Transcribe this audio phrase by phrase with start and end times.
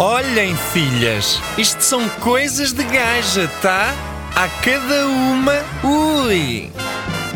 [0.00, 3.92] Olhem, filhas, isto são coisas de gaja, tá?
[4.32, 6.70] A cada uma, ui!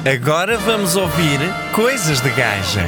[0.06, 1.40] Agora vamos ouvir
[1.74, 2.86] coisas de gaja.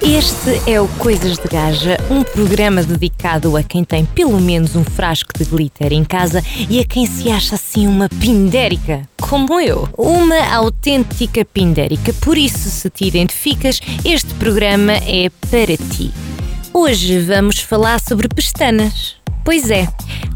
[0.00, 4.82] Este é o Coisas de Gaja, um programa dedicado a quem tem pelo menos um
[4.82, 9.86] frasco de glitter em casa e a quem se acha assim uma pindérica, como eu.
[9.98, 16.10] Uma autêntica pindérica, por isso, se te identificas, este programa é para ti.
[16.72, 19.16] Hoje vamos falar sobre pestanas.
[19.44, 19.88] Pois é,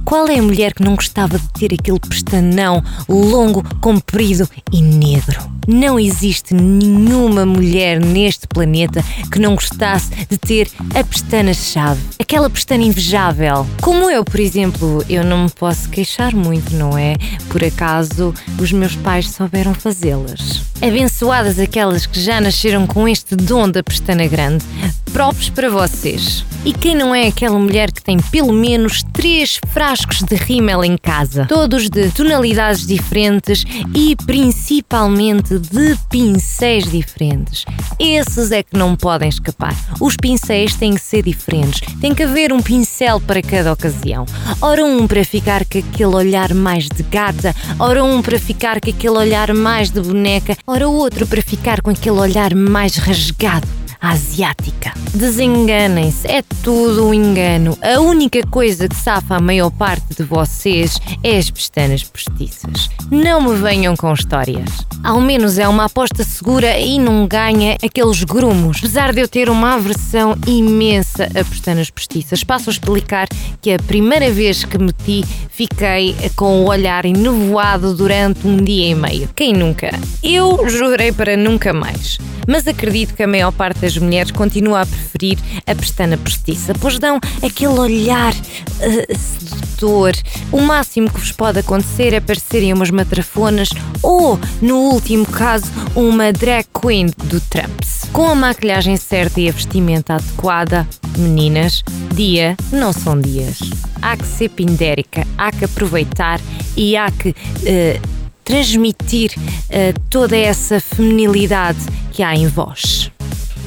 [0.05, 5.39] qual é a mulher que não gostava de ter aquele pestanão longo, comprido e negro?
[5.69, 12.83] Não existe nenhuma mulher neste planeta que não gostasse de ter a pestana-chave, aquela pestana
[12.83, 13.67] invejável.
[13.83, 17.14] Como eu, por exemplo, eu não me posso queixar muito, não é?
[17.48, 20.72] Por acaso os meus pais souberam fazê-las.
[20.82, 24.64] Abençoadas aquelas que já nasceram com este dom da pestana grande,
[25.12, 26.45] próprios para vocês.
[26.64, 30.97] E quem não é aquela mulher que tem pelo menos três frascos de rímel em
[30.97, 37.64] casa, todos de tonalidades diferentes e principalmente de pincéis diferentes?
[37.96, 39.77] Esses é que não podem escapar.
[40.00, 44.27] Os pincéis têm que ser diferentes, tem que haver um pincel para cada ocasião.
[44.61, 48.91] Ora, um para ficar com aquele olhar mais de gata, ora, um para ficar com
[48.91, 54.92] aquele olhar mais de boneca, ora, outro para ficar com aquele olhar mais rasgado asiática.
[55.14, 57.78] Desenganem-se, é tudo um engano.
[57.81, 62.91] A única coisa que safa a maior parte de vocês é as pestanas postiças.
[63.11, 64.69] Não me venham com histórias.
[65.05, 68.78] Ao menos é uma aposta segura e não ganha aqueles grumos.
[68.78, 73.28] Apesar de eu ter uma aversão imensa a pestanas postiças, passo a explicar
[73.61, 78.95] que a primeira vez que meti fiquei com o olhar enevoado durante um dia e
[78.95, 79.28] meio.
[79.36, 79.91] Quem nunca?
[80.23, 82.19] Eu jurei para nunca mais.
[82.48, 86.98] Mas acredito que a maior parte das mulheres continua a preferir a pestana postiça, pois
[86.98, 90.12] dão aquele olhar uh, sedutor.
[90.51, 93.69] O máximo que vos pode acontecer é parecerem umas matrafonas
[94.02, 98.02] ou, no último caso, uma drag queen do Trumps.
[98.13, 100.86] Com a maquilhagem certa e a vestimenta adequada,
[101.17, 101.83] meninas,
[102.14, 103.58] dia não são dias.
[104.01, 106.41] Há que ser pindérica, há que aproveitar
[106.77, 107.31] e há que.
[107.31, 111.79] Uh, transmitir uh, toda essa feminilidade
[112.11, 113.02] que há em vós.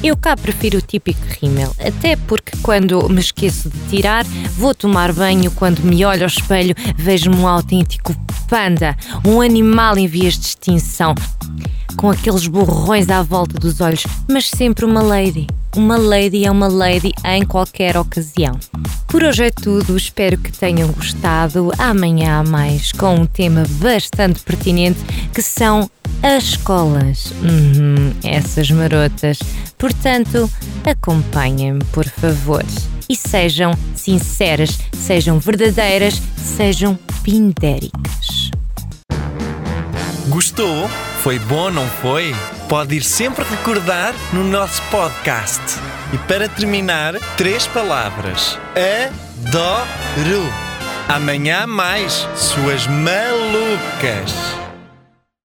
[0.05, 4.23] Eu cá prefiro o típico rímel, até porque quando me esqueço de tirar,
[4.55, 8.15] vou tomar banho, quando me olho ao espelho, vejo-me um autêntico
[8.47, 8.95] panda,
[9.25, 11.15] um animal em vias de extinção,
[11.97, 15.47] com aqueles borrões à volta dos olhos, mas sempre uma lady.
[15.75, 18.59] Uma lady é uma lady em qualquer ocasião.
[19.07, 21.71] Por hoje é tudo, espero que tenham gostado.
[21.79, 24.99] Amanhã há mais com um tema bastante pertinente
[25.33, 25.89] que são
[26.25, 27.31] as escolas.
[27.43, 29.37] Uhum, essas marotas.
[29.77, 30.49] Portanto,
[30.83, 32.65] acompanhem-me, por favor.
[33.07, 38.49] E sejam sinceras, sejam verdadeiras, sejam pindéricas.
[40.29, 40.89] Gostou?
[41.21, 42.35] Foi bom, não foi?
[42.67, 45.61] Pode ir sempre recordar no nosso podcast.
[46.11, 50.51] E para terminar, três palavras: adoro.
[51.07, 54.64] Amanhã mais, suas malucas.